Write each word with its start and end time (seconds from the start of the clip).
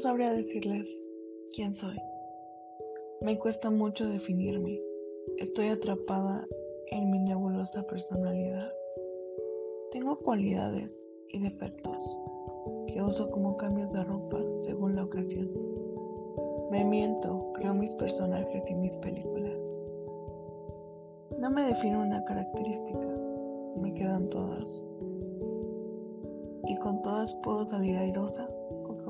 sabría 0.00 0.32
decirles 0.32 1.08
quién 1.54 1.74
soy. 1.74 1.96
Me 3.20 3.38
cuesta 3.38 3.70
mucho 3.70 4.08
definirme. 4.08 4.80
Estoy 5.36 5.68
atrapada 5.68 6.46
en 6.86 7.10
mi 7.10 7.18
nebulosa 7.18 7.82
personalidad. 7.86 8.72
Tengo 9.92 10.18
cualidades 10.18 11.06
y 11.28 11.40
defectos 11.40 12.18
que 12.86 13.02
uso 13.02 13.30
como 13.30 13.58
cambios 13.58 13.92
de 13.92 14.02
ropa 14.04 14.38
según 14.56 14.96
la 14.96 15.04
ocasión. 15.04 15.50
Me 16.70 16.84
miento, 16.84 17.52
creo 17.54 17.74
mis 17.74 17.92
personajes 17.94 18.70
y 18.70 18.74
mis 18.74 18.96
películas. 18.96 19.78
No 21.38 21.50
me 21.50 21.62
defino 21.62 22.00
una 22.00 22.24
característica, 22.24 23.06
me 23.76 23.92
quedan 23.92 24.30
todas. 24.30 24.86
Y 26.66 26.76
con 26.78 27.02
todas 27.02 27.34
puedo 27.42 27.66
salir 27.66 27.96
airosa 27.96 28.50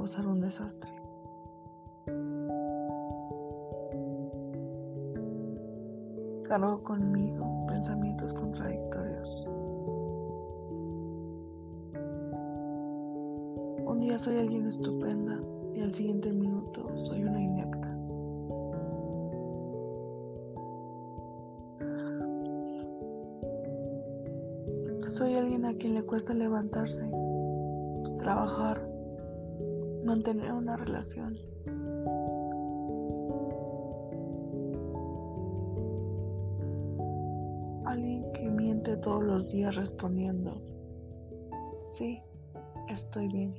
causar 0.00 0.26
un 0.26 0.40
desastre. 0.40 0.90
Cargo 6.48 6.82
conmigo 6.82 7.66
pensamientos 7.66 8.32
contradictorios. 8.32 9.46
Un 13.84 14.00
día 14.00 14.18
soy 14.18 14.38
alguien 14.38 14.66
estupenda 14.66 15.38
y 15.74 15.82
al 15.82 15.92
siguiente 15.92 16.32
minuto 16.32 16.96
soy 16.96 17.22
una 17.22 17.42
inepta. 17.42 17.94
Soy 25.06 25.34
alguien 25.34 25.66
a 25.66 25.74
quien 25.74 25.92
le 25.92 26.02
cuesta 26.04 26.32
levantarse, 26.32 27.10
trabajar, 28.16 28.89
mantener 30.10 30.50
una 30.50 30.76
relación. 30.76 31.38
Alguien 37.86 38.32
que 38.32 38.50
miente 38.50 38.96
todos 38.96 39.22
los 39.22 39.52
días 39.52 39.76
respondiendo, 39.76 40.60
sí, 41.62 42.20
estoy 42.88 43.28
bien. 43.28 43.54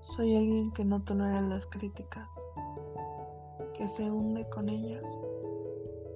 Soy 0.00 0.34
alguien 0.34 0.72
que 0.72 0.86
no 0.86 1.04
tolera 1.04 1.42
las 1.42 1.66
críticas, 1.66 2.26
que 3.74 3.86
se 3.86 4.10
hunde 4.10 4.48
con 4.48 4.70
ellas. 4.70 5.20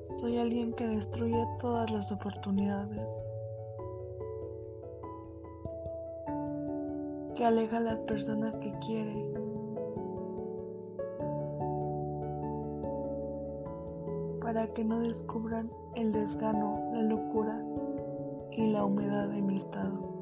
Soy 0.09 0.39
alguien 0.39 0.73
que 0.73 0.87
destruye 0.87 1.47
todas 1.61 1.91
las 1.91 2.11
oportunidades, 2.11 3.21
que 7.35 7.45
aleja 7.45 7.79
a 7.79 7.81
las 7.81 8.03
personas 8.03 8.57
que 8.59 8.73
quiere. 8.81 9.33
para 14.53 14.67
que 14.75 14.85
no 14.85 15.01
descubran 15.01 15.71
el 15.95 16.13
desgano, 16.13 16.91
la 16.93 17.03
locura 17.05 17.65
y 18.51 18.67
la 18.71 18.85
humedad 18.85 19.31
de 19.31 19.41
mi 19.41 19.57
estado. 19.57 20.13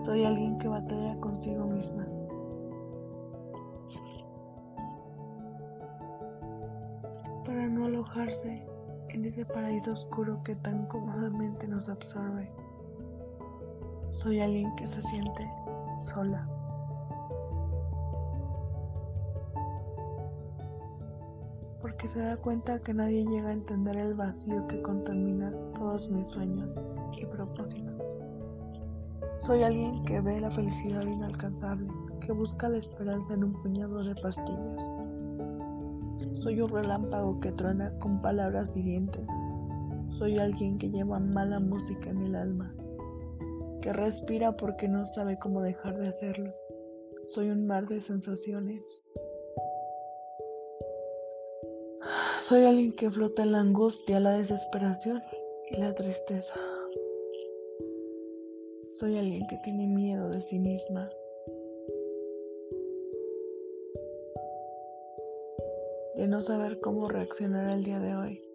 Soy 0.00 0.24
alguien 0.24 0.58
que 0.58 0.66
batalla 0.66 1.16
consigo 1.20 1.64
misma. 1.68 2.08
Para 7.44 7.68
no 7.68 7.84
alojarse 7.84 8.66
en 9.10 9.24
ese 9.24 9.44
paraíso 9.44 9.92
oscuro 9.92 10.42
que 10.42 10.56
tan 10.56 10.86
cómodamente 10.86 11.68
nos 11.68 11.88
absorbe. 11.88 12.50
Soy 14.10 14.40
alguien 14.40 14.74
que 14.74 14.88
se 14.88 15.02
siente 15.02 15.48
sola. 16.00 16.48
Porque 21.80 22.08
se 22.08 22.20
da 22.20 22.36
cuenta 22.36 22.80
que 22.80 22.92
nadie 22.92 23.24
llega 23.24 23.50
a 23.50 23.52
entender 23.52 23.96
el 23.96 24.14
vacío 24.14 24.66
que 24.66 24.82
contamina 24.82 25.52
todos 25.74 26.10
mis 26.10 26.26
sueños 26.26 26.80
y 27.16 27.24
propósitos. 27.26 28.18
Soy 29.40 29.62
alguien 29.62 30.04
que 30.04 30.20
ve 30.20 30.40
la 30.40 30.50
felicidad 30.50 31.02
inalcanzable, 31.02 31.88
que 32.20 32.32
busca 32.32 32.68
la 32.68 32.78
esperanza 32.78 33.34
en 33.34 33.44
un 33.44 33.52
puñado 33.62 34.04
de 34.04 34.14
pastillas 34.16 34.90
soy 36.34 36.60
un 36.60 36.68
relámpago 36.68 37.40
que 37.40 37.52
truena 37.52 37.90
con 37.98 38.20
palabras 38.22 38.76
hirientes. 38.76 39.28
Soy 40.08 40.38
alguien 40.38 40.78
que 40.78 40.90
lleva 40.90 41.18
mala 41.18 41.60
música 41.60 42.10
en 42.10 42.22
el 42.22 42.34
alma, 42.34 42.72
que 43.80 43.92
respira 43.92 44.52
porque 44.52 44.88
no 44.88 45.04
sabe 45.04 45.38
cómo 45.38 45.62
dejar 45.62 45.98
de 45.98 46.08
hacerlo. 46.08 46.54
Soy 47.28 47.50
un 47.50 47.66
mar 47.66 47.86
de 47.86 48.00
sensaciones. 48.00 49.02
Soy 52.38 52.64
alguien 52.64 52.92
que 52.92 53.10
flota 53.10 53.42
en 53.42 53.52
la 53.52 53.60
angustia, 53.60 54.20
la 54.20 54.32
desesperación 54.32 55.22
y 55.70 55.76
la 55.76 55.94
tristeza. 55.94 56.58
Soy 58.88 59.18
alguien 59.18 59.46
que 59.46 59.56
tiene 59.58 59.86
miedo 59.86 60.28
de 60.30 60.40
sí 60.40 60.58
misma, 60.58 61.08
de 66.16 66.26
no 66.26 66.42
saber 66.42 66.80
cómo 66.80 67.08
reaccionar 67.08 67.70
el 67.70 67.84
día 67.84 68.00
de 68.00 68.16
hoy. 68.16 68.49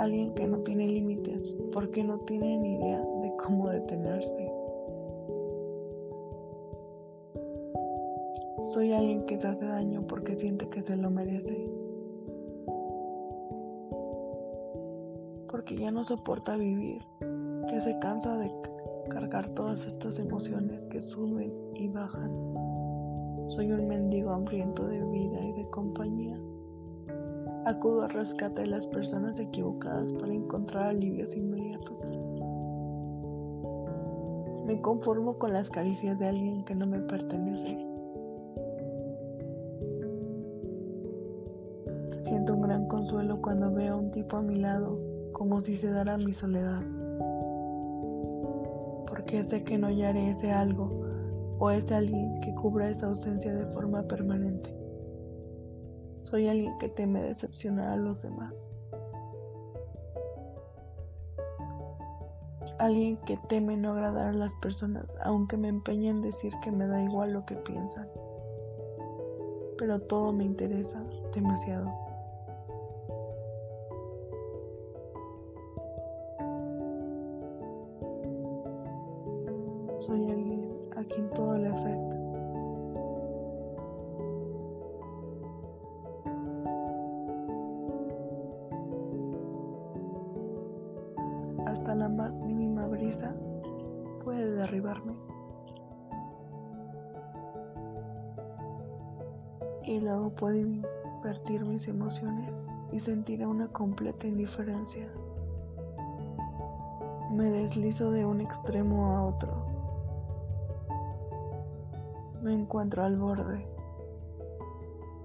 Alguien 0.00 0.32
que 0.32 0.46
no 0.46 0.60
tiene 0.60 0.88
límites 0.88 1.58
porque 1.74 2.02
no 2.02 2.20
tiene 2.20 2.56
ni 2.56 2.76
idea 2.76 3.00
de 3.22 3.36
cómo 3.36 3.68
detenerse. 3.68 4.50
Soy 8.72 8.94
alguien 8.94 9.26
que 9.26 9.38
se 9.38 9.48
hace 9.48 9.66
daño 9.66 10.06
porque 10.06 10.36
siente 10.36 10.66
que 10.70 10.80
se 10.80 10.96
lo 10.96 11.10
merece. 11.10 11.54
Porque 15.50 15.76
ya 15.76 15.90
no 15.90 16.02
soporta 16.02 16.56
vivir, 16.56 17.02
que 17.68 17.78
se 17.82 17.98
cansa 17.98 18.38
de 18.38 18.50
cargar 19.10 19.50
todas 19.50 19.86
estas 19.86 20.18
emociones 20.18 20.86
que 20.86 21.02
suben 21.02 21.52
y 21.74 21.88
bajan. 21.88 22.32
Soy 23.48 23.70
un 23.70 23.86
mendigo 23.86 24.30
hambriento 24.30 24.88
de 24.88 25.04
vida 25.04 25.44
y 25.44 25.52
de 25.52 25.68
compañía. 25.68 26.40
Acudo 27.66 28.02
al 28.02 28.10
rescate 28.10 28.62
de 28.62 28.68
las 28.68 28.86
personas 28.88 29.38
equivocadas 29.38 30.12
para 30.14 30.32
encontrar 30.32 30.86
alivios 30.86 31.36
inmediatos. 31.36 32.10
Me 34.66 34.80
conformo 34.80 35.38
con 35.38 35.52
las 35.52 35.68
caricias 35.68 36.18
de 36.18 36.28
alguien 36.28 36.64
que 36.64 36.74
no 36.74 36.86
me 36.86 37.00
pertenece. 37.00 37.86
Siento 42.20 42.54
un 42.54 42.62
gran 42.62 42.86
consuelo 42.86 43.42
cuando 43.42 43.74
veo 43.74 43.94
a 43.94 43.98
un 43.98 44.10
tipo 44.10 44.38
a 44.38 44.42
mi 44.42 44.56
lado, 44.56 44.98
como 45.32 45.60
si 45.60 45.76
se 45.76 45.90
dara 45.90 46.16
mi 46.16 46.32
soledad. 46.32 46.80
Porque 49.06 49.44
sé 49.44 49.64
que 49.64 49.76
no 49.76 49.88
hallaré 49.88 50.30
ese 50.30 50.50
algo 50.50 50.88
o 51.58 51.70
es 51.70 51.92
alguien 51.92 52.34
que 52.40 52.54
cubra 52.54 52.88
esa 52.88 53.08
ausencia 53.08 53.54
de 53.54 53.66
forma 53.66 54.02
permanente. 54.04 54.79
Soy 56.22 56.48
alguien 56.48 56.76
que 56.78 56.88
teme 56.88 57.22
decepcionar 57.22 57.88
a 57.88 57.96
los 57.96 58.22
demás. 58.22 58.70
Alguien 62.78 63.16
que 63.26 63.36
teme 63.48 63.76
no 63.76 63.92
agradar 63.92 64.28
a 64.28 64.32
las 64.32 64.54
personas, 64.56 65.16
aunque 65.22 65.56
me 65.56 65.68
empeñe 65.68 66.08
en 66.08 66.22
decir 66.22 66.52
que 66.62 66.70
me 66.70 66.86
da 66.86 67.02
igual 67.02 67.32
lo 67.32 67.44
que 67.46 67.56
piensan. 67.56 68.08
Pero 69.78 70.00
todo 70.00 70.32
me 70.32 70.44
interesa 70.44 71.02
demasiado. 71.34 71.90
Soy 79.98 80.30
alguien 80.30 80.80
a 80.96 81.04
quien 81.04 81.28
todo 81.30 81.58
le 81.58 81.68
afecta. 81.68 82.19
Hasta 91.70 91.94
la 91.94 92.08
más 92.08 92.40
mínima 92.40 92.88
brisa 92.88 93.36
puede 94.24 94.50
derribarme. 94.50 95.14
Y 99.84 100.00
luego 100.00 100.30
puedo 100.34 100.56
invertir 100.56 101.64
mis 101.64 101.86
emociones 101.86 102.68
y 102.92 103.00
sentir 103.00 103.46
una 103.46 103.68
completa 103.68 104.26
indiferencia. 104.26 105.08
Me 107.32 107.44
deslizo 107.44 108.10
de 108.10 108.26
un 108.26 108.40
extremo 108.40 109.06
a 109.06 109.26
otro 109.26 109.70
me 112.42 112.54
encuentro 112.54 113.04
al 113.04 113.16
borde. 113.18 113.66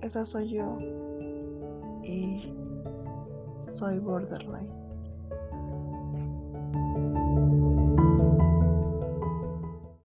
Esa 0.01 0.25
soy 0.25 0.49
yo 0.49 0.77
y 2.03 2.53
soy 3.61 3.99
borderline. 3.99 4.84